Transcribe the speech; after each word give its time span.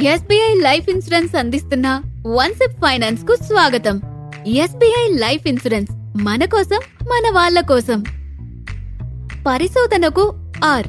SBI 0.09 0.55
life 0.55 0.91
insurance 0.91 1.37
అందిస్తున్న 1.37 2.03
one 2.27 2.55
SIP 2.55 2.73
ఫైనాన్స్కు 2.73 3.35
స్వాగతం. 3.35 4.01
ఎస్బీఐ 4.47 5.17
లైఫ్ 5.19 5.47
ఇన్సూరెన్స్ 5.47 5.91
మన 6.23 6.45
కోసం 6.45 6.79
మన 7.03 7.35
వాళ్ళ 7.35 7.61
కోసం. 7.61 8.03
పరిశోధనకు 9.47 10.53
ఆర్. 10.65 10.87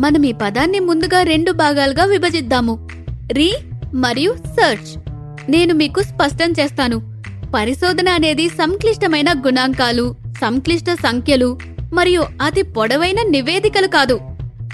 మనం 0.00 0.22
ఈ 0.22 0.32
పదాన్ని 0.32 0.80
ముందుగా 0.80 1.22
రెండు 1.22 1.52
భాగాలుగా 1.52 2.04
విభజిద్దాము. 2.04 2.88
రీ 3.32 3.54
మరియు 3.94 4.34
సర్చ్. 4.34 5.10
నేను 5.50 5.74
మీకు 5.74 6.02
స్పష్టం 6.02 6.50
చేస్తాను. 6.50 7.22
పరిశోధన 7.54 8.08
అనేది 8.08 8.48
సంక్లిష్టమైన 8.48 9.32
గుణాంకాలు. 9.46 10.25
సంక్లిష్ట 10.40 10.90
సంఖ్యలు 10.90 11.58
మరియు 11.92 12.22
అతి 12.42 12.62
పొడవైన 12.62 13.16
నివేదికలు 13.28 13.86
కాదు. 13.86 14.20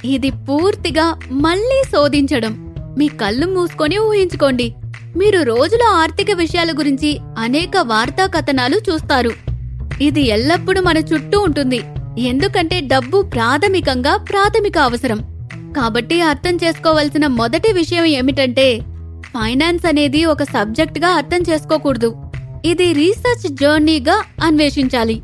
ఇది 0.04 0.30
పూర్తిగా 0.30 1.16
మళ్ళీ 1.30 1.82
శోధించడం. 1.92 2.74
మీ 2.98 3.08
కళ్ళు 3.08 3.46
మూసుకొని 3.46 3.98
ఊహించుకోండి. 3.98 4.74
మీరు 5.16 5.42
రోజుల 5.42 5.80
ఆర్థిక 5.90 6.30
విషయాల 6.36 6.70
గురించి 6.70 7.18
అనేక 7.38 7.70
వార్తా 7.82 8.26
కథనాలు 8.26 8.76
చూస్తారు. 8.76 9.32
ఇది 10.00 10.22
ఎల్లప్పుడూ 10.28 10.82
మన 10.82 10.98
చుట్టూ 10.98 11.40
ఉంటుంది. 11.40 11.80
ఎందుకంటే 12.18 12.80
డబ్బు 12.80 13.22
ప్రాథమికంగా 13.22 14.16
ప్రాథమిక 14.16 14.78
అవసరం. 14.78 15.20
కాబట్టి 15.76 16.20
అర్థం 16.22 16.56
చేసుకోవాల్సిన 16.56 17.26
మొదటి 17.26 17.72
విషయం 17.72 18.04
ఏమిటంటే 18.04 18.80
ఫైనాన్స్ 19.26 19.86
అనేది 19.86 20.24
ఒక 20.24 20.42
సబ్జెక్ట్గా 20.42 21.08
అర్థం 21.08 21.42
చేసుకోకూడదు. 21.50 22.14
ఇది 22.64 22.92
రీసెర్చ్ 22.92 23.56
జర్నీగా 23.56 24.22
అన్వేషించాలి. 24.42 25.22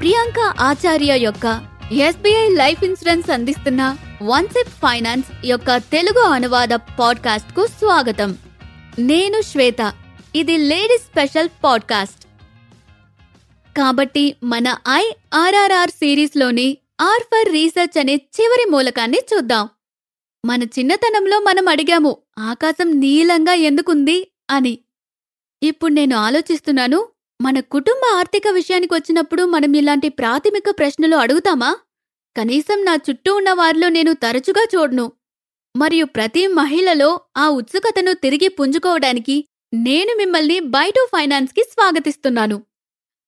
ప్రియాంక 0.00 0.60
ఆచార్య 0.60 1.18
యొక్క 1.18 1.60
ఎస్బీఐ 1.92 2.48
లైఫ్ 2.48 2.84
ఇన్సూరెన్స్ 2.84 3.30
అందిస్తున్న 3.30 3.96
వన్ 4.22 4.48
సిప్ 4.48 4.68
ఫైనాన్స్ 4.68 5.46
యొక్క 5.46 5.76
తెలుగు 5.76 6.20
అనువాద 6.20 6.68
పాడ్కాస్ట్కు 6.68 7.66
స్వాగతం. 7.66 8.38
నేను 8.98 9.40
శ్వేత. 9.40 9.92
ఇది 10.36 10.56
లేడీస్ 10.56 11.04
స్పెషల్ 11.04 11.48
పాడ్కాస్ట్. 11.64 12.26
కాబట్టి 13.76 14.36
మన 14.44 14.76
ఐఆర్ఆర్ఆర్ 14.88 15.90
సిరీస్లోని 15.90 16.78
ఆర్ 17.00 17.22
ఫర్ 17.22 17.52
రీసెర్చ్ 17.52 17.98
అనే 17.98 18.14
చివరి 18.14 18.70
మూలకాన్ని 18.70 19.18
చూద్దాం. 19.34 19.68
మన 20.46 20.62
చిన్నతనంలో 20.62 21.40
మనం 21.40 21.68
అడిగాము 21.68 22.16
ఆకాశం 22.38 23.00
నీలంగా 23.00 23.52
ఎందుకుంది? 23.52 24.30
అని. 24.50 24.78
ఇప్పుడు 25.62 25.92
నేను 25.92 26.16
ఆలోచిస్తున్నాను 26.16 27.08
మన 27.42 27.60
కుటుంబ 27.60 28.16
ఆర్థిక 28.16 28.48
విషయానికి 28.48 28.94
వచ్చినప్పుడు 28.94 29.42
మనం 29.42 29.76
ఇలాంటి 29.76 30.08
ప్రాథమిక 30.08 30.64
ప్రశ్నలు 30.78 31.16
అడుగుతామా? 31.16 31.76
కనీసం 32.36 32.84
నా 32.84 32.98
చుట్టూ 33.10 33.36
ఉన్న 33.36 33.52
వారిలో 33.52 33.88
నేను 33.88 34.12
తరచుగా 34.12 34.66
చూడను. 34.76 35.12
మరియు 35.76 36.04
ప్రతి 36.04 36.46
మహిళలో 36.46 37.20
ఆ 37.36 37.48
ఉత్సుకతను 37.48 38.12
తిరిగి 38.12 38.48
పుంజుకోవడానికి 38.48 39.48
నేను 39.72 40.16
మిమ్మల్ని 40.16 40.60
బైటో 40.60 41.08
ఫైనాన్స్కి 41.12 41.62
స్వాగతిస్తున్నాను. 41.62 42.62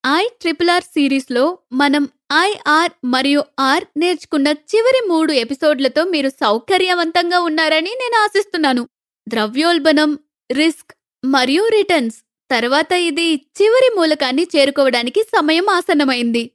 ఐ 0.06 0.28
ట్రిపుల్ 0.40 0.70
ఆర్ 0.70 0.84
సిరీస్లో 0.84 1.58
మనం 1.72 2.08
ఐఆర్ 2.32 2.92
మరియు 3.04 3.44
ఆర్ 3.60 3.84
నేర్చుకున్న 3.96 4.48
చివరి 4.48 5.00
మూడు 5.08 5.32
ఎపిసోడ్లతో 5.32 6.04
మీరు 6.04 6.28
సౌకర్యవంతంగా 6.28 7.40
ఉన్నారని 7.40 7.90
నేను 7.90 8.16
ఆశిస్తున్నాను. 8.24 8.88
ద్రవ్యోల్బణం 9.28 10.18
రిస్క్ 10.52 10.92
మరియు 11.24 11.68
రిటర్న్స్ 11.68 12.18
తర్వాత 12.50 12.92
ఇది 12.92 13.28
చివరి 13.62 13.90
మూలకాన్ని 13.96 14.46
చేరుకోవడానికి 14.56 15.22
సమయం 15.22 15.68
ఆసన్నమైంది. 15.68 16.50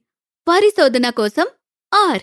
పరిశోధన 0.48 1.10
కోసం 1.10 1.46
ఆర్. 1.94 2.22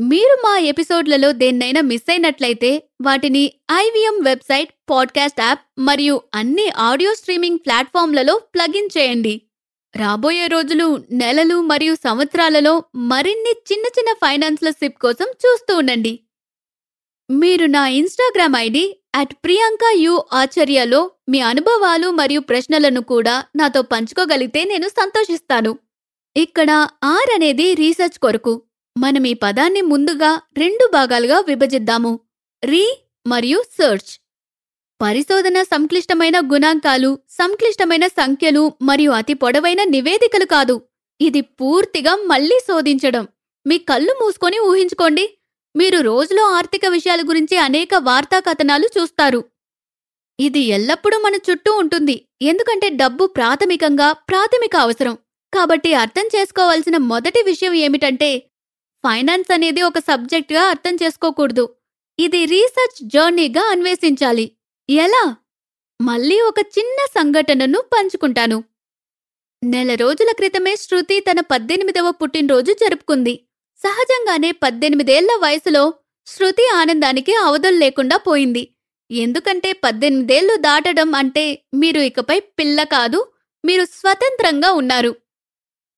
మీరు 0.00 0.40
మా 0.44 0.58
ఎపిసోడ్లలో 0.58 1.32
దేన్నైనా 1.32 1.80
మిస్ 1.80 2.10
అయినట్లయితే 2.10 2.82
వాటిని 3.02 3.52
ఐవీఎం 3.72 4.20
వెబ్సైట్ 4.22 4.72
పాడ్కాస్ట్ 4.90 5.40
యాప్ 5.40 5.60
మరియు 5.78 6.22
అన్ని 6.34 6.70
ఆడియో 6.70 7.14
స్ట్రీమింగ్ 7.14 7.58
ప్లాట్ఫామ్లలో 7.58 8.38
ప్లగిన్ 8.54 8.88
చేయండి. 8.98 9.42
రాబోయే 9.96 10.46
రోజులు 10.46 11.04
నెలలు 11.10 11.60
మరియు 11.60 11.94
సంవత్సరాలలో 11.94 12.84
మరిన్ని 12.94 13.54
చిన్న 13.72 13.86
చిన్న 13.86 14.12
ఫైనాన్స్ల 14.12 14.70
సిప్ 14.70 14.98
కోసం 14.98 15.26
చూస్తూ 15.26 15.76
ఉండండి. 15.76 16.20
మీరు 17.30 17.66
నా 17.66 17.88
Instagram 17.88 18.56
ID 18.56 18.96
at 19.14 19.34
Priyanka 19.34 19.80
U 19.94 20.24
ఆచర్యలో 20.32 21.10
మీ 21.28 21.40
అనుభవాలు 21.40 22.10
మరియు 22.10 22.40
ప్రశ్నలను 22.40 23.00
కూడా 23.00 23.44
నాతో 23.56 23.82
పంచుకోగలిగితే 23.82 24.64
నేను 24.64 24.88
సంతోషిస్తాను. 24.88 25.78
ఇక్కడ 26.36 26.70
ఆర్ 27.04 27.34
అనేది 27.34 27.74
రీసెర్చ్ 27.74 28.18
కొరకు. 28.18 28.62
మనం 28.96 29.26
ఈ 29.26 29.32
పదాన్ని 29.34 29.80
ముందుగా 29.80 30.40
రెండు 30.58 30.90
భాగాలుగా 30.92 31.40
విభజిద్దాము. 31.40 32.20
రీ 32.64 32.84
మరియు 33.26 33.62
సెర్చ్. 33.62 34.12
పరిశోధన 35.02 35.62
సంక్లిష్టమైన 35.62 36.40
గుణాంకాలు 36.52 37.18
సంక్లిష్టమైన 37.30 38.06
సంఖ్యలు 38.06 38.72
మరియు 38.82 39.10
అతి 39.10 39.34
పొడవైన 39.34 39.84
నివేదికలు 39.84 40.44
కాదు. 40.44 40.76
ఇది 41.20 41.40
పూర్తిగా 41.40 42.16
మళ్ళీ 42.16 42.58
శోధించడం. 42.68 43.28
మీ 43.66 43.78
కళ్ళు 43.78 44.14
మూసుకొని 44.22 44.58
ఊహించుకోండి. 44.58 45.26
మీరు 45.76 45.98
రోజులో 46.00 46.44
ఆర్థిక 46.52 46.86
విషయాల 46.86 47.20
గురించి 47.20 47.56
అనేక 47.56 47.94
వార్తా 47.94 48.40
కథనాలు 48.40 48.88
చూస్తారు. 48.98 49.44
ఇది 50.40 50.60
ఎల్లప్పుడూ 50.60 51.18
మన 51.18 51.34
చుట్టూ 51.34 51.72
ఉంటుంది. 51.72 52.26
ఎందుకంటే 52.42 52.88
డబ్బు 52.88 53.26
ప్రాథమికంగా 53.26 54.12
ప్రాథమిక 54.12 54.76
అవసరం. 54.76 55.18
కాబట్టి 55.54 55.94
అర్థం 55.94 56.26
చేసుకోవాల్సిన 56.36 56.96
మొదటి 56.96 57.42
విషయం 57.42 57.74
ఏమిటంటే 57.74 58.30
ఫైనాన్స్ 59.04 59.52
అనేది 59.52 59.82
ఒక 59.82 59.98
సబ్జెక్ట్గా 59.98 60.62
అర్థం 60.62 60.94
చేసుకోకూడదు. 61.02 61.74
ఇది 62.18 62.44
రీసెర్చ్ 62.44 63.08
జర్నీగా 63.08 63.70
అన్వేషించాలి. 63.70 64.50
ఎలా? 64.90 65.36
మళ్ళీ 66.00 66.40
ఒక 66.40 66.58
చిన్న 66.78 67.06
సంఘటనను 67.06 67.80
పంచుకుంటాను. 67.80 68.64
నెల 69.64 69.94
రోజుల 69.94 70.32
క్రితమే 70.32 70.76
శృతి 70.76 71.20
తన 71.20 71.40
పద్దెనిమిదవ 71.40 72.10
పుట్టినరోజు 72.10 72.72
జరుపుకుంది. 72.72 73.40
సహజంగానే 73.80 74.50
పద్దెనిమిదేళ్ళ 74.52 75.30
వయసులో 75.42 75.94
శృతి 76.26 76.68
ఆనందానికి 76.74 77.34
అవధులు 77.34 77.76
లేకుండా 77.76 78.16
పోయింది. 78.16 78.68
ఎందుకంటే 79.10 79.72
పద్దెనిమిదేళ్ళు 79.72 80.56
దాటడం 80.56 81.14
అంటే 81.14 81.64
మీరు 81.74 82.00
ఇకపై 82.00 82.40
పిల్ల 82.40 82.82
కాదు 82.82 83.26
మీరు 83.64 83.84
స్వతంత్రంగా 83.84 84.72
ఉన్నారు. 84.72 85.16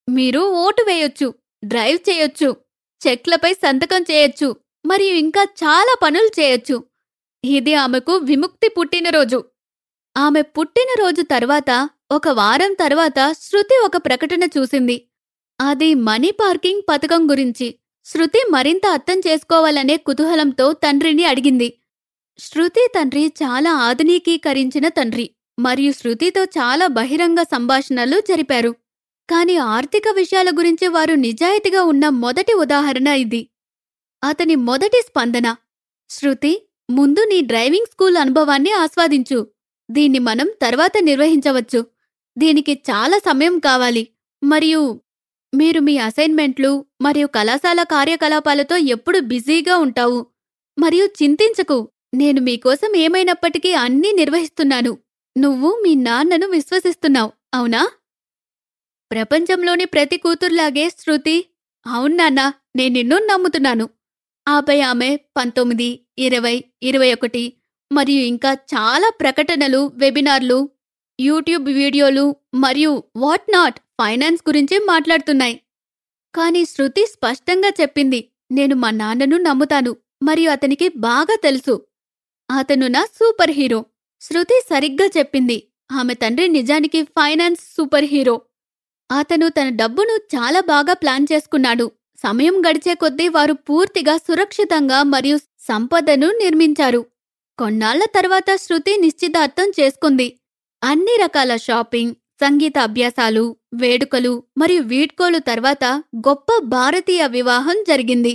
మీరు 0.09 0.41
ఓటు 0.41 0.83
వేయొచ్చు 0.83 1.35
డ్రైవ్ 1.65 1.99
చేయొచ్చు. 2.11 2.66
చెక్లపై 3.01 3.53
సంతకం 3.53 4.03
చేయొచ్చు 4.11 4.57
మరియు 4.87 5.15
ఇంకా 5.15 5.43
చాలా 5.63 5.95
పనులు 6.03 6.31
చేయొచ్చు. 6.41 6.77
ఇది 7.45 7.75
ఆమెకు 7.75 8.13
విముక్తి 8.17 8.69
పుట్టినరోజు 8.69 9.45
ఆమె 10.17 10.43
పుట్టినరోజు 10.43 11.23
తర్వాత 11.23 11.71
ఒక 12.11 12.29
వారం 12.29 12.73
తర్వాత 12.75 13.19
శృతి 13.41 13.77
ఒక 13.87 13.97
ప్రకటన 13.97 14.45
చూసింది. 14.45 14.97
అది 15.61 15.95
మనీ 15.95 16.31
పార్కింగ్ 16.31 16.83
పథకం 16.89 17.31
గురించి. 17.31 17.69
శృతి 18.05 18.41
మరింత 18.51 18.87
అర్థం 18.87 19.19
చేసుకోవాలనే 19.19 19.97
కుతూహలంతో 19.97 20.73
తండ్రిని 20.73 21.25
అడిగింది. 21.25 21.69
శృతి 22.39 22.85
తండ్రి 22.95 23.33
చాలా 23.43 23.71
ఆధునికీకరించిన 23.71 24.89
తండ్రి 24.89 25.31
మరియు 25.59 25.93
శృతితో 25.93 26.45
చాలా 26.45 26.87
బహిరంగ 26.87 27.43
సంభాషణలు 27.43 28.21
జరిపారు. 28.21 28.73
కాని 29.31 29.57
ఆర్థిక 29.57 30.03
విషయాల 30.15 30.51
గురించి 30.51 30.89
వారు 30.89 31.15
నిజాయితీగా 31.15 31.83
ఉన్న 31.83 32.09
మొదటి 32.09 32.53
ఉదాహరణ 32.53 33.07
ఇది. 33.07 33.49
అతని 34.25 34.55
మొదటి 34.55 35.03
స్పందన 35.07 35.57
శృతి 36.11 36.69
ముందు 36.91 37.21
నీ 37.21 37.41
డ్రైవింగ్ 37.41 37.87
స్కూల్ 37.87 38.17
అనుభవాన్ని 38.17 38.73
ఆస్వాదించు. 38.73 39.47
దీన్ని 39.91 40.19
మనం 40.19 40.51
తర్వాత 40.63 40.93
నిర్వహించవచ్చు. 41.01 41.87
దీనికి 42.39 42.73
చాలా 42.91 43.19
సమయం 43.19 43.59
కావాలి. 43.59 44.09
మరియు 44.45 45.01
మీరు 45.55 45.81
మీ 45.81 45.99
అసైన్మెంట్లు 45.99 46.85
మరియు 47.01 47.27
కళాశాల 47.27 47.83
కార్యకలాపాలతో 47.83 48.77
ఎప్పుడు 48.77 49.19
బిజీగా 49.19 49.77
ఉంటావు. 49.77 50.27
మరియు 50.79 51.07
చింతించకు. 51.23 51.89
నేను 52.15 52.41
మీకోసం 52.41 52.97
ఏమైనప్పటికీ 52.97 53.73
అన్నీ 53.73 54.13
నిర్వహిస్తున్నాను. 54.13 54.99
నువ్వు 55.39 55.81
మీ 55.85 55.95
నాన్నను 55.95 56.47
విశ్వసిస్తున్నావు 56.49 57.33
అవునా? 57.55 57.89
ప్రపంచంలోని 59.11 59.85
ప్రతి 59.85 60.17
కూతుర్లాగే 60.17 60.91
శృతి 60.91 61.37
అవునాన్నా 61.87 62.47
నేను 62.77 62.93
నిన్ను 62.93 63.17
నమ్ముతున్నాను. 63.19 63.87
ఆపై 64.47 64.81
ఆమె 64.81 65.11
పంతొమ్మిది 65.37 65.89
ఇరవై 66.19 66.65
ఇరవై 66.83 67.13
ఒకటి 67.13 67.45
మరియు 67.93 68.23
ఇంకా 68.23 68.53
చాలా 68.75 69.09
ప్రకటనలు 69.21 69.81
వెబినార్లు 69.95 70.59
యూట్యూబ్ 71.21 71.69
వీడియోలు 71.69 72.25
మరియు 72.55 72.93
వాట్ 73.17 73.47
నాట్ 73.53 73.79
ఫైనాన్స్ 74.01 74.43
గురించి 74.49 74.79
మాట్లాడుతున్నాయి. 74.87 75.57
కానీ 76.35 76.65
శృతి 76.65 77.07
స్పష్టంగా 77.07 77.71
చెప్పింది 77.81 78.21
నేను 78.51 78.75
మా 78.75 78.91
నాన్నను 78.91 79.37
నమ్ముతాను 79.37 79.93
మరియు 80.23 80.51
అతనికి 80.51 80.89
బాగా 80.89 81.37
తెలుసు. 81.43 81.75
అతను 82.51 82.87
నా 82.87 83.03
సూపర్ 83.19 83.51
హీరో. 83.51 83.81
శృతి 84.23 84.59
సరిగ్గా 84.71 85.07
చెప్పింది 85.19 85.57
ఆమె 85.93 86.15
తండ్రి 86.15 86.49
నిజానికి 86.49 87.03
ఫైనాన్స్ 87.17 87.63
సూపర్ 87.77 88.05
హీరో. 88.05 88.37
అతను 89.11 89.49
తన 89.49 89.69
డబ్బును 89.69 90.15
చాలా 90.35 90.61
బాగా 90.61 90.93
ప్లాన్ 90.93 91.27
చేసుకున్నాడు. 91.33 91.87
సమయం 92.19 92.63
గడిచే 92.69 92.95
కొద్దీ 92.95 93.29
వారు 93.29 93.53
పూర్తిగా 93.53 94.17
సురక్షితంగా 94.17 95.03
మరియు 95.03 95.37
సంపదను 95.69 96.29
నిర్మించారు. 96.43 97.01
కొన్నాళ్ళ 97.59 98.05
తర్వాత 98.05 98.51
శృతి 98.57 98.97
నిశ్చితార్థం 99.01 99.69
చేసుకుంది. 99.81 100.29
అన్ని 100.83 101.15
రకాల 101.25 101.57
షాపింగ్ 101.57 102.15
సంగీత 102.41 102.79
అభ్యాసాలు 102.79 103.45
వేడుకలు 103.75 104.43
మరియు 104.59 104.83
వీడ్కోలు 104.83 105.39
తర్వాత 105.39 105.85
గొప్ప 106.17 106.59
భారతీయ 106.65 107.27
వివాహం 107.27 107.85
జరిగింది. 107.89 108.35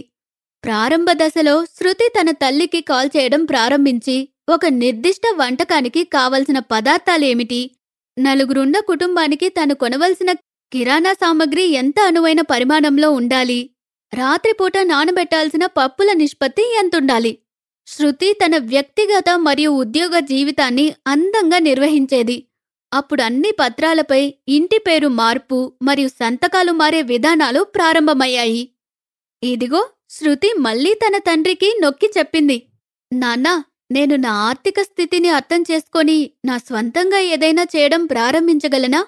ప్రారంభ 0.63 1.11
దశలో 1.11 1.65
శృతి 1.65 2.07
తన 2.07 2.31
తల్లికి 2.31 2.81
కాల్ 2.81 3.09
చేయడం 3.17 3.45
ప్రారంభించి 3.45 4.29
ఒక 4.49 4.65
నిర్దిష్ట 4.65 5.21
వంటకానికి 5.35 6.03
కావలసిన 6.03 6.59
పదార్థాలేమిటి? 6.59 7.71
నలుగురున్న 8.17 8.79
కుటుంబానికి 8.79 9.49
తను 9.49 9.75
కొనవలసిన 9.75 10.31
కిరాణా 10.71 11.13
సామగ్రి 11.13 11.63
ఎంత 11.71 11.99
అనువైన 11.99 12.41
పరిమాణంలో 12.41 13.11
ఉండాలి? 13.11 13.69
రాత్రిపూట 14.13 14.77
నానబెట్టాల్సిన 14.77 15.65
పప్పుల 15.65 16.13
నిష్పత్తి 16.13 16.77
ఎంతుండాలి? 16.79 17.37
శృతి 17.87 18.33
తన 18.33 18.57
వ్యక్తిగత 18.57 19.29
మరియు 19.37 19.69
ఉద్యోగ 19.69 20.19
జీవితాన్ని 20.19 20.93
అందంగా 21.07 21.59
నిర్వహించేది. 21.59 22.47
అప్పుడు 22.93 23.21
అన్ని 23.21 23.51
పత్రాలపై 23.51 24.21
ఇంటి 24.47 24.77
పేరు 24.77 25.07
మార్పు 25.07 25.73
మరియు 25.81 26.07
సంతకాలు 26.07 26.71
మారే 26.71 27.01
విధానాలు 27.01 27.63
ప్రారంభమయ్యాయి. 27.63 28.63
ఇదిగో 29.43 29.81
శృతి 30.09 30.49
మళ్ళీ 30.59 30.93
తన 30.93 31.17
తండ్రికి 31.17 31.69
నొక్కి 31.79 32.09
చెప్పింది. 32.17 32.57
నాన్నా 33.13 33.63
నేను 33.91 34.15
నా 34.15 34.31
ఆర్థిక 34.49 34.81
స్థితిని 34.81 35.29
అర్థం 35.29 35.61
చేసుకొని 35.71 36.31
నా 36.45 36.57
స్వంతంగా 36.57 37.19
ఏదైనా 37.33 37.63
చేయడం 37.63 38.05
ప్రారంభించగలనా? 38.05 39.01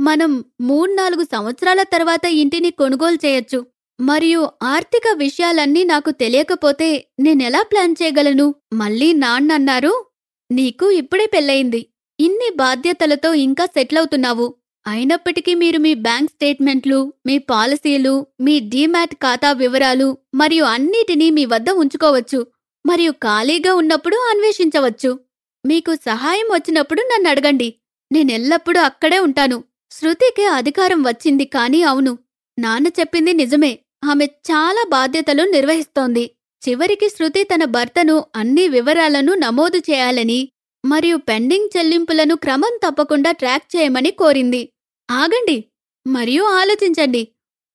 మనం 0.00 0.44
మూడ్నాలుగు 0.60 1.24
సంవత్సరాల 1.24 1.82
తర్వాత 1.82 2.24
ఇంటిని 2.24 2.70
కొనుగోలు 2.70 3.26
చేయొచ్చు. 3.26 3.66
మరియు 4.00 4.48
ఆర్థిక 4.62 5.02
విషయాలన్నీ 5.16 5.84
నాకు 5.84 6.10
తెలియకపోతే 6.10 7.08
నేనెలా 7.20 7.62
ప్లాన్ 7.62 7.94
చేయగలను? 8.02 8.54
మళ్ళీ 8.72 9.12
నాన్నన్నారు 9.12 10.04
నీకు 10.50 10.90
ఇప్పుడే 10.90 11.26
పెళ్ళయింది. 11.26 11.86
ఇన్ని 12.20 12.50
బాధ్యతలతో 12.56 13.34
ఇంకా 13.34 13.66
సెటిల్ 13.66 13.98
అవుతున్నావు 13.98 14.54
అయినప్పటికీ 14.86 15.54
మీరు 15.54 15.78
మీ 15.78 15.94
బ్యాంక్ 15.94 16.30
స్టేట్మెంట్లు 16.30 17.12
మీ 17.26 17.38
పాలసీలు 17.38 18.26
మీ 18.40 18.60
డీమ్యాట్ 18.60 19.14
ఖాతా 19.14 19.52
వివరాలు 19.52 20.18
మరియు 20.34 20.64
అన్నిటినీ 20.64 21.30
మీ 21.30 21.44
వద్ద 21.44 21.70
ఉంచుకోవచ్చు. 21.70 22.46
మరియు 22.86 23.10
ఖాళీగా 23.12 23.74
ఉన్నప్పుడు 23.74 24.16
అన్వేషించవచ్చు. 24.16 25.18
మీకు 25.66 25.94
సహాయం 25.94 26.46
వచ్చినప్పుడు 26.52 27.00
నన్ను 27.00 27.30
అడగండి. 27.30 27.74
నేనెల్లప్పుడూ 28.12 28.80
అక్కడే 28.80 29.18
ఉంటాను. 29.18 29.64
శృతికి 29.94 30.44
అధికారం 30.44 31.02
వచ్చింది 31.02 31.44
కాని 31.44 31.82
అవును 31.82 32.12
నాన్న 32.58 32.86
చెప్పింది 32.86 33.32
నిజమే. 33.32 33.78
ఆమె 34.04 34.26
చాలా 34.50 34.82
బాధ్యతలు 34.88 35.42
నిర్వహిస్తోంది. 35.42 36.24
చివరికి 36.62 37.08
శృతి 37.08 37.42
తన 37.44 37.64
భర్తను 37.64 38.24
అన్ని 38.36 38.68
వివరాలను 38.68 39.34
నమోదు 39.34 39.78
చేయాలని 39.78 40.48
మరియు 40.84 41.16
పెండింగ్ 41.16 41.68
చెల్లింపులను 41.76 42.34
క్రమం 42.36 42.74
తప్పకుండా 42.84 43.30
ట్రాక్ 43.30 43.76
చేయమని 43.76 44.10
కోరింది. 44.10 44.62
ఆగండి 45.10 45.64
మరియు 46.06 46.42
ఆలోచించండి. 46.42 47.22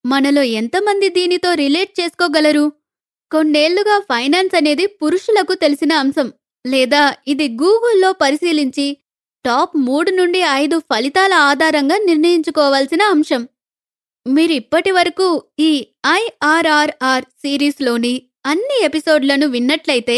మనలో 0.06 0.44
ఎంతమంది 0.60 1.10
దీనితో 1.10 1.54
రిలేట్ 1.54 2.01
చేసుకోగలరు? 2.01 2.66
కొన్నేళ్ళుగా 3.31 4.00
ఫైనాన్స్ 4.00 4.56
అనేది 4.56 4.86
పురుషులకు 4.86 5.54
తెలిసిన 5.54 5.94
అంశం. 5.94 6.27
లేదా 6.66 7.16
ఇది 7.27 7.48
గూగుల్లో 7.63 8.13
పరిశీలించి 8.13 8.88
టాప్ 9.45 9.77
మూడు 9.77 10.12
నుండి 10.12 10.39
ఐదు 10.39 10.80
ఫలితాల 10.80 11.33
ఆధారంగా 11.33 11.97
నిర్ణయించుకోవాల్సిన 11.97 13.01
అంశం. 13.03 13.47
మీరిప్పటి 14.27 14.91
వరకు 14.91 15.44
ఈ 15.59 15.88
ఐఆర్ఆర్ఆర్ 16.07 17.24
సిరీస్లోని 17.24 18.21
అన్ని 18.45 18.86
ఎపిసోడ్లను 18.86 19.47
విన్నట్లయితే 19.47 20.18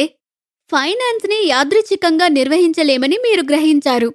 ఫైనాన్స్ని 0.71 1.45
యాదృచ్ఛికంగా 1.45 2.27
నిర్వహించలేమని 2.27 3.17
మీరు 3.17 3.41
గ్రహించారు. 3.41 4.09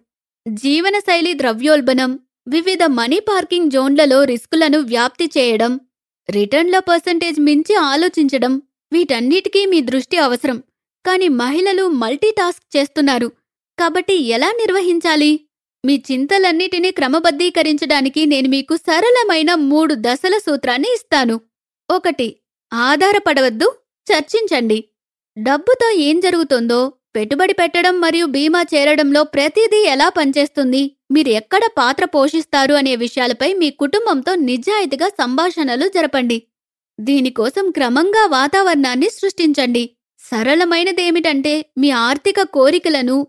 జీవనశైలి 0.46 1.34
ద్రవ్యోల్బణం 1.34 2.18
వివిధ 2.48 2.82
మనీ 2.84 3.20
పార్కింగ్ 3.20 3.70
జోన్లలో 3.70 4.24
రిస్కులను 4.24 4.78
వ్యాప్తి 4.78 5.30
చేయడం 5.38 5.80
రిటర్న్ల 6.30 6.78
పర్సంటేజ్ 6.78 7.40
మించి 7.40 7.74
ఆలోచించడం 7.74 8.62
వీటన్నిటికీ 8.92 9.66
మీ 9.66 9.80
దృష్టి 9.80 10.16
అవసరం. 10.16 10.62
కానీ 11.04 11.28
మహిళలు 11.28 11.88
మల్టీటాస్క్ 11.88 12.76
చేస్తున్నారు. 12.76 13.28
కాబట్టి 13.78 14.14
ఎలా 14.14 14.48
నిర్వహించాలి? 14.52 15.40
మీ 15.84 16.02
చింతలన్నిటినీ 16.12 16.90
క్రమబద్ధీకరించడానికి 16.90 18.26
నేను 18.26 18.48
మీకు 18.48 18.76
సరళమైన 18.76 19.54
మూడు 19.54 19.94
దశల 19.98 20.38
సూత్రాన్ని 20.38 20.88
ఇస్తాను. 20.94 21.40
ఒకటి 21.90 22.36
ఆధారపడవద్దు 22.72 23.74
చర్చించండి. 24.06 24.84
డబ్బుతో 25.38 25.90
ఏం 25.90 26.20
జరుగుతుందో 26.20 26.92
పెట్టుబడి 27.16 27.52
పెట్టడం 27.52 28.00
మరియు 28.00 28.26
బీమా 28.26 28.62
చేరడంలో 28.74 29.24
ప్రతిదీ 29.24 29.84
ఎలా 29.84 30.08
పనిచేస్తుంది 30.08 30.96
మీరు 31.10 31.28
ఎక్కడ 31.28 31.60
పాత్ర 31.78 32.04
పోషిస్తారు 32.04 32.74
అనే 32.74 32.96
విషయాలపై 32.96 33.52
మీ 33.52 33.70
కుటుంబంతో 33.70 34.34
నిజాయితీగా 34.34 35.08
సంభాషణలు 35.08 35.88
జరపండి. 35.88 36.42
దీనికోసం 37.00 37.70
క్రమంగా 37.70 38.26
వాతావరణాన్ని 38.26 39.10
సృష్టించండి. 39.10 39.90
సరళమైనదేమిటంటే 40.20 41.66
మీ 41.78 41.90
ఆర్థిక 41.90 42.42
కోరికలను 42.42 43.26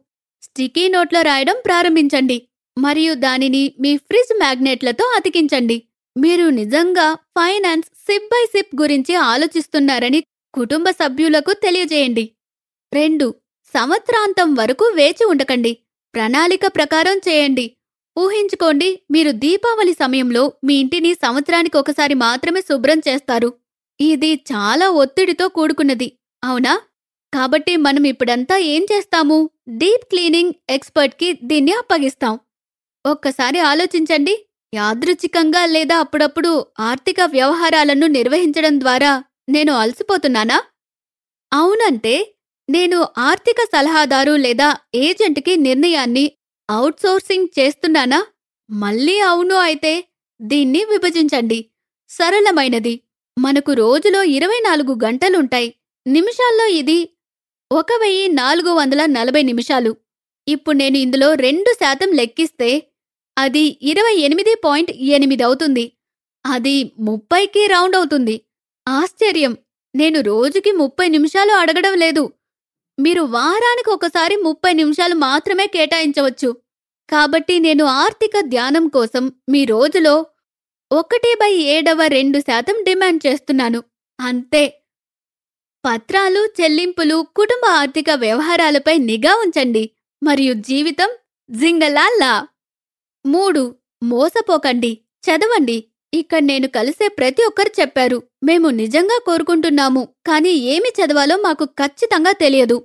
స్టికీ 0.47 0.87
నోట్లో 0.87 1.21
రాయడం 1.21 1.57
ప్రారంభించండి. 1.65 2.37
మరియు 2.77 3.13
దానిని 3.13 3.73
మీ 3.79 3.97
ఫ్రిజ్ 3.97 4.37
మ్యాగ్నెట్లతో 4.37 5.05
అతికించండి. 5.17 5.77
మీరు 6.15 6.45
నిజంగా 6.49 7.13
ఫైనాన్స్ 7.37 7.87
సిప్ 8.05 8.25
బై 8.25 8.43
సిప్ 8.45 8.81
గురించి 8.81 9.15
ఆలోచిస్తున్నారని 9.15 10.19
కుటుంబ 10.53 10.89
సభ్యులకు 10.89 11.53
తెలియజేయండి. 11.53 12.25
రెండు 12.93 13.27
సంవత్సరాంతం 13.73 14.53
వరకు 14.53 14.85
వేచి 14.95 15.25
ఉండకండి. 15.25 15.71
ప్రణాళిక 16.15 16.65
ప్రకారం 16.67 17.17
చేయండి. 17.27 17.65
ఊహించుకోండి 18.17 18.89
మీరు 19.11 19.31
దీపావళి 19.31 19.93
సమయంలో 19.93 20.43
మీ 20.63 20.75
ఇంటిని 20.75 21.13
సంవత్సరానికి 21.13 21.77
ఒకసారి 21.77 22.13
మాత్రమే 22.13 22.61
శుభ్రం 22.61 22.99
చేస్తారు. 23.07 23.49
ఇది 23.99 24.31
చాలా 24.51 24.89
ఒత్తిడితో 25.01 25.47
కూడుకున్నది 25.47 26.07
అవునా? 26.43 26.73
కాబట్టి 27.33 27.75
మనం 27.77 28.03
ఇప్పుడంతా 28.07 28.57
ఏం 28.73 28.83
చేస్తాము? 28.91 29.37
డీప్ 29.69 30.05
క్లీనింగ్ 30.05 30.53
ఎక్స్పర్ట్కి 30.69 31.33
దీన్ని 31.43 31.71
అప్పగిస్తాం. 31.71 32.33
ఒక్కసారి 33.05 33.59
ఆలోచించండి. 33.59 34.35
యాదృచ్ఛికంగా 34.73 35.65
లేదా 35.65 35.95
అప్పుడప్పుడు 35.99 36.51
ఆర్థిక 36.79 37.19
వ్యవహారాలను 37.25 38.07
నిర్వహించడం 38.07 38.79
ద్వారా 38.79 39.11
నేను 39.49 39.73
అలసిపోతున్నానా? 39.73 40.57
అవునంటే 41.51 42.15
నేను 42.69 43.07
ఆర్థిక 43.17 43.59
సలహాదారు 43.75 44.35
లేదా 44.35 44.69
ఏజెంట్కి 44.95 45.55
నిర్ణయాన్ని 45.57 46.25
అవుట్సోర్సింగ్ 46.69 47.47
చేస్తున్నానా? 47.59 48.19
మళ్ళీ 48.69 49.19
అవును 49.19 49.55
అయితే 49.55 49.93
దీన్ని 50.41 50.81
విభజించండి. 50.83 51.59
సరళమైనది. 52.09 52.95
మనకు 53.37 53.73
రోజులో 53.73 54.23
ఇరవై 54.37 54.59
నాలుగు 54.59 54.93
గంటలుంటాయి. 55.05 55.69
నిమిషాల్లో 56.05 56.65
ఇది 56.81 56.97
ఒక 57.71 57.91
వెయ్యి 58.01 58.27
నాలుగు 58.31 58.71
వందల 58.71 59.05
నలభై 59.05 59.41
నిమిషాలు. 59.41 59.91
ఇప్పుడు 60.47 60.75
నేను 60.77 60.97
ఇందులో 60.97 61.33
రెండు 61.35 61.71
శాతం 61.73 62.09
లెక్కిస్తే 62.11 62.69
అది 63.37 63.63
ఇరవై 63.81 64.13
ఎనిమిది 64.17 64.53
పాయింట్ 64.63 64.91
ఎనిమిది 65.15 65.43
అవుతుంది. 65.43 65.83
అది 66.45 66.75
ముప్పైకి 66.99 67.67
రౌండ్ 67.67 67.95
అవుతుంది. 67.95 68.35
ఆశ్చర్యం! 68.87 69.53
నేను 69.93 70.21
రోజుకి 70.21 70.71
ముప్పై 70.71 71.07
నిమిషాలు 71.07 71.53
అడగడం 71.53 71.95
లేదు. 71.97 72.23
మీరు 72.97 73.21
వారానికి 73.35 73.89
ఒకసారి 73.89 74.35
ముప్పై 74.37 74.73
నిమిషాలు 74.73 75.15
మాత్రమే 75.25 75.67
కేటాయించవచ్చు. 75.67 76.49
కాబట్టి 77.09 77.59
నేను 77.59 77.85
ఆర్థిక 78.01 78.39
ధ్యానం 78.45 78.87
కోసం 78.87 79.23
మీ 79.49 79.65
రోజులో 79.65 80.15
ఒకటి 80.91 81.31
బై 81.39 81.53
ఏడవ 81.75 82.01
రెండు 82.09 82.39
శాతం 82.39 82.77
డిమాండ్ 82.83 83.21
చేస్తున్నాను. 83.27 83.79
అంతే! 84.19 84.63
పత్రాలు 85.87 86.49
చెల్లింపులు 86.61 87.27
కుటుంబ 87.35 87.65
ఆర్థిక 87.69 88.05
వ్యవహారాలపై 88.15 88.97
నిఘా 88.97 89.35
ఉంచండి. 89.35 89.89
మరియు 90.23 90.53
జీవితం 90.53 91.09
జింగలాల్లా. 91.51 92.47
మూడు 93.25 93.75
మోసపోకండి. 94.03 94.97
చదవండి. 95.23 95.83
ఇక్కడ 96.13 96.41
నేను 96.41 96.67
కలిసే 96.67 97.07
ప్రతి 97.07 97.43
ఒక్కరు 97.43 97.81
చెప్పారు. 97.81 98.23
మేము 98.43 98.69
నిజంగా 98.69 99.19
కోరుకుంటున్నాము. 99.25 100.07
కానీ 100.27 100.49
ఏమి 100.49 100.89
చదవాలో 100.89 101.37
మాకు 101.37 101.65
ఖచ్చితంగా 101.65 102.31
తెలియదు. 102.31 102.83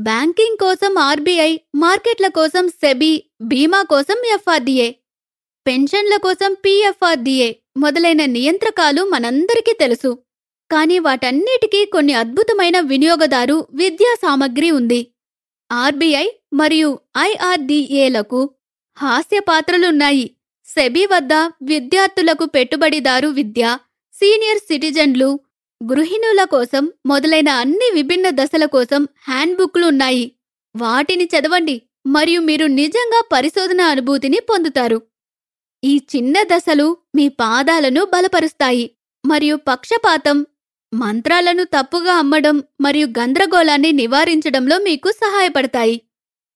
బ్యాంకింగ్ 0.00 0.56
కోసం 0.56 0.98
ఆర్బీఐ 0.98 1.58
మార్కెట్ల 1.74 2.28
కోసం 2.28 2.68
సెబీ 2.68 3.24
బీమా 3.42 3.82
కోసం 3.82 4.22
ఎఫ్ఆర్డీఏ. 4.34 4.90
పెన్షన్ల 5.66 6.16
కోసం 6.16 6.54
పీఎఫ్ఆర్డీఏ 6.54 7.52
మొదలైన 7.76 8.24
నియంత్రకాలు 8.24 9.02
మనందరికీ 9.02 9.72
తెలుసు. 9.72 10.18
కానీ 10.70 10.98
వాటన్నిటికీ 10.98 11.84
కొన్ని 11.84 12.14
అద్భుతమైన 12.14 12.80
వినియోగదారు 12.80 13.68
విద్యా 13.74 14.14
సామగ్రి 14.14 14.70
ఉంది. 14.70 15.00
ఆర్బీఐ 15.72 16.26
మరియు 16.52 16.98
ఐఆర్డీఏలకు 17.18 18.40
హాస్య 18.96 19.40
పాత్రలున్నాయి 19.40 20.26
సెబీ 20.68 21.06
వద్ద 21.06 21.32
విద్యార్థులకు 21.62 22.44
పెట్టుబడిదారు 22.44 23.28
విద్య 23.28 23.78
సీనియర్ 24.14 24.58
సిటిజన్లు 24.58 25.40
గృహిణుల 25.80 26.44
కోసం 26.44 26.92
మొదలైన 27.06 27.48
అన్ని 27.48 27.88
విభిన్న 27.94 28.26
దశల 28.30 28.64
కోసం 28.64 29.08
హ్యాండ్బుక్లు 29.28 29.86
ఉన్నాయి 29.86 30.26
వాటిని 30.74 31.24
చదవండి 31.24 31.76
మరియు 32.06 32.40
మీరు 32.40 32.66
నిజంగా 32.80 33.20
పరిశోధన 33.32 33.80
అనుభూతిని 33.80 34.38
పొందుతారు. 34.40 34.98
ఈ 35.82 36.00
చిన్న 36.16 36.42
దశలు 36.42 36.86
మీ 37.14 37.28
పాదాలను 37.28 38.04
బలపరుస్తాయి 38.04 38.86
మరియు 39.24 39.56
పక్షపాతం 39.68 40.36
మంత్రాలను 40.94 41.64
తప్పుగా 41.64 42.12
అమ్మడం 42.12 42.62
మరియు 42.80 43.06
గందరగోళాన్ని 43.06 43.92
నివారించడంలో 43.92 44.78
మీకు 44.78 45.10
సహాయపడతాయి. 45.10 46.00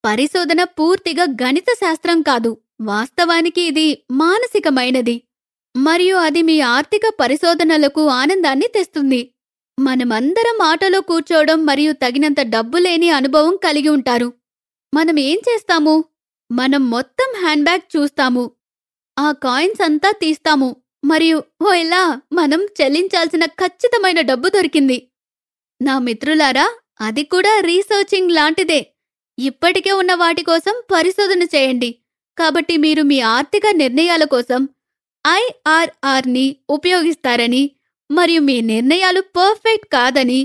పరిశోధన 0.04 0.64
పూర్తిగా 0.64 1.22
గణిత 1.22 1.64
శాస్త్రం 1.70 2.22
కాదు 2.22 2.56
వాస్తవానికి 2.80 3.60
ఇది 3.60 4.04
మానసికమైనది. 4.10 5.22
మరియు 5.76 6.16
అది 6.16 6.42
మీ 6.42 6.60
ఆర్థిక 6.60 7.00
పరిశోధనలకు 7.20 8.06
ఆనందాన్ని 8.06 8.66
తెస్తుంది. 8.74 9.30
మనమందరం 9.80 10.62
ఆటలో 10.62 11.00
కూర్చోవడం 11.00 11.66
మరియు 11.66 11.92
తగినంత 11.92 12.36
డబ్బు 12.40 12.78
లేని 12.78 13.10
అనుభవం 13.10 13.56
కలిగి 13.56 13.88
ఉంటారు. 13.88 14.32
మనం 14.94 15.18
ఏం 15.18 15.36
చేస్తాము? 15.36 16.04
మనం 16.52 16.90
మొత్తం 16.90 17.40
హ్యాండ్ 17.40 17.64
బ్యాగ్ 17.64 17.96
చూస్తాము. 17.96 18.50
ఆ 19.18 19.32
కాయిన్స్ 19.32 19.82
అంతా 19.82 20.10
తీస్తాము. 20.10 20.76
మరియు 21.04 21.44
ఓ 21.62 21.72
ఇలా 21.74 22.02
మనం 22.32 22.60
చెల్లించాల్సిన 22.78 23.44
ఖచ్చితమైన 23.46 24.20
డబ్బు 24.20 24.48
దొరికింది. 24.48 25.08
నా 25.82 25.98
మిత్రులారా 25.98 26.66
అది 27.00 27.22
కూడా 27.24 27.60
రీసెర్చింగ్ 27.60 28.30
లాంటిదే. 28.30 28.80
ఇప్పటికే 29.38 29.92
ఉన్న 29.92 30.14
వాటి 30.14 30.42
కోసం 30.42 30.74
పరిశోధన 30.94 31.42
చేయండి. 31.42 31.90
కాబట్టి 32.38 32.76
మీరు 32.76 33.02
మీ 33.02 33.20
ఆర్థిక 33.20 33.66
నిర్ణయాల 33.72 34.24
కోసం 34.24 34.68
ఐఆర్ఆర్ని 35.24 36.56
ఉపయోగిస్తారని 36.70 37.70
మరియు 38.10 38.40
మీ 38.40 38.60
నిర్ణయాలు 38.60 39.20
పర్ఫెక్ట్ 39.20 39.88
కాదని 39.92 40.40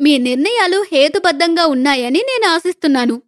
మీ 0.00 0.18
నిర్ణయాలు 0.18 0.78
హేతుబద్ధంగా 0.92 1.66
ఉన్నాయని 1.66 2.20
నేను 2.30 2.46
ఆశిస్తున్నాను. 2.48 3.22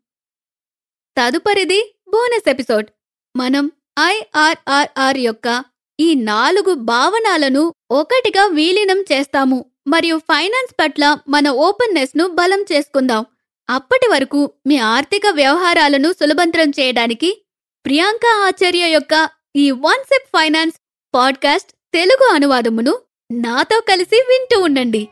తదుపరిది 1.16 1.80
బోనస్ 2.08 2.48
ఎపిసోడ్. 2.48 2.88
మనం 3.36 3.64
ఐఆర్ఆర్ఆర్ 4.00 5.18
యొక్క 5.18 5.64
ఈ 6.00 6.14
నాలుగు 6.14 6.74
భావనలను 6.74 7.74
ఒకటిగా 7.90 8.46
విలీనం 8.46 9.00
చేస్తాము 9.00 9.64
మరియు 9.86 10.18
ఫైనాన్స్ 10.18 10.74
పట్ల 10.80 11.18
మన 11.28 11.50
ఓపెన్నెస్ను 11.50 12.26
బలం 12.28 12.64
చేసుకుందాం. 12.72 13.26
అప్పటి 13.70 14.08
వరకు 14.08 14.50
మీ 14.66 14.76
ఆర్థిక 14.76 15.22
వ్యవహారాలను 15.30 16.12
సులభంతరం 16.12 16.70
చేయడానికి 16.70 17.42
ప్రియాంక 17.86 18.20
ఆచార్య 18.26 18.88
యొక్క 18.88 19.28
ఈ 19.56 19.70
one 19.70 20.04
sep 20.04 20.28
finance 20.36 20.76
podcast 21.14 21.72
Telugu 21.94 22.30
అనువాదమును 22.34 22.98
నాతో 23.32 23.80
కలిసి 23.88 24.16
వింటూ 24.16 24.60
ఉండండి. 24.60 25.08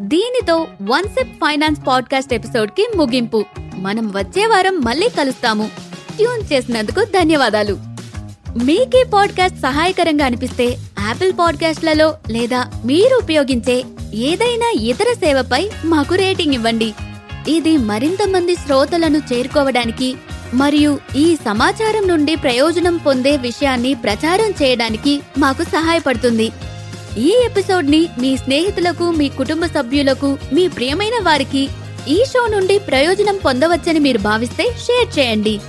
దీనితో 0.00 0.68
వన్ 0.82 1.04
సెప్ 1.04 1.34
ఫైనాన్స్ 1.34 1.80
పాడ్కాస్ట్ 1.86 2.34
ఎపిసోడ్కి 2.34 2.86
ముగింపు. 2.96 3.44
మనం 3.74 4.08
వచ్చే 4.08 4.46
వారం 4.46 4.80
మళ్ళీ 4.80 5.08
కలుస్తాము. 5.08 5.70
ట్యూన్ 6.16 6.52
చేసినందుకు 6.52 7.04
ధన్యవాదాలు. 7.04 7.91
మీకే 8.56 9.04
పాడ్కాస్ట్ 9.14 9.58
సహాయకరంగా 9.58 10.24
అనిపిస్తే 10.24 10.64
యాపిల్ 10.98 11.32
పాడ్కాస్ట్లలో 11.32 12.14
లేదా 12.30 12.70
మీరు 12.84 13.16
ఉపయోగించే 13.22 13.84
ఏదైనా 14.14 14.72
ఇతర 14.80 15.12
సేవపై 15.12 15.70
మాకు 15.84 16.14
రేటింగ్ 16.14 16.54
ఇవ్వండి. 16.54 16.92
ఇది 17.48 17.76
మరింత 17.76 18.28
మంది 18.28 18.54
శ్రోతలను 18.54 19.22
చేరుకోవడానికి 19.32 20.16
మరియు 20.54 20.98
ఈ 21.16 21.36
సమాచారం 21.36 22.08
నుండి 22.08 22.34
ప్రయోజనం 22.34 22.96
పొందే 22.96 23.36
విషయాన్ని 23.36 23.94
ప్రచారం 23.94 24.50
చేయడానికి 24.50 25.20
మాకు 25.38 25.62
సహాయపడుతుంది. 25.62 26.50
ఈ 27.18 27.42
ఎపిసోడ్ని 27.44 28.08
మీ 28.18 28.36
స్నేహితులకు 28.36 29.10
మీ 29.10 29.28
కుటుంబ 29.28 29.66
సభ్యులకు 29.66 30.38
మీ 30.52 30.68
ప్రియమైన 30.68 31.24
వారికి 31.24 31.68
ఈ 32.08 32.24
షో 32.24 32.46
నుండి 32.46 32.78
ప్రయోజనం 32.78 33.40
పొందవచ్చని 33.44 33.98
మీరు 33.98 34.18
భావిస్తే 34.18 34.64
షేర్ 34.64 35.18
చేయండి. 35.18 35.60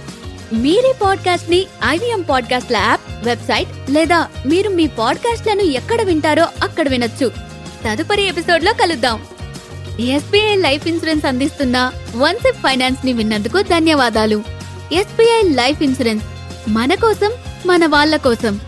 మీరే 0.53 0.93
పాడ్కాస్ట్ని 1.01 1.65
ఐవీఎం 1.88 2.22
పాడ్కాస్ట్ల 2.22 2.77
యాప్ 2.77 3.25
వెబ్సైట్ 3.25 3.91
లేదా 3.91 4.27
మీరు 4.45 4.69
మీ 4.69 4.88
పాడ్కాస్ట్లను 4.88 5.62
ఎక్కడ 5.62 6.01
వింటారో 6.01 6.48
అక్కడ 6.63 6.89
వినొచ్చు. 6.89 7.31
తదుపరి 7.86 8.27
ఎపిసోడ్లో 8.27 8.74
కలుద్దాం. 8.74 9.22
ఎస్బీఐ 10.00 10.55
లైఫ్ 10.55 10.88
ఇన్సూరెన్స్ 10.88 11.25
అందిస్తున్న 11.25 11.91
వన్సెప్ 12.15 12.57
ఫైనాన్స్ని 12.57 13.13
విన్నందుకు 13.13 13.62
ధన్యవాదాలు. 13.62 14.43
ఎస్బీఐ 14.93 15.41
లైఫ్ 15.43 15.81
ఇన్సూరెన్స్ 15.81 16.25
మన 16.67 16.93
కోసం 16.93 17.31
మన 17.65 17.86
వాళ్ళ 17.86 18.15
కోసం. 18.15 18.60